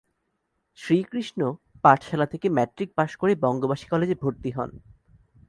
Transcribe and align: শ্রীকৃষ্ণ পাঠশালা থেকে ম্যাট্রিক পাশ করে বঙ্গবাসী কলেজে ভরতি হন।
শ্রীকৃষ্ণ 0.77 1.39
পাঠশালা 1.83 2.25
থেকে 2.25 2.47
ম্যাট্রিক 2.49 2.89
পাশ 2.95 3.11
করে 3.15 3.33
বঙ্গবাসী 3.35 3.85
কলেজে 3.87 4.15
ভরতি 4.15 4.49
হন। 4.51 4.71